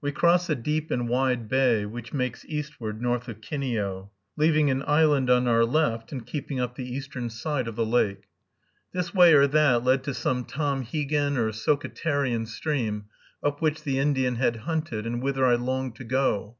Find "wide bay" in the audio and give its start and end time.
1.08-1.84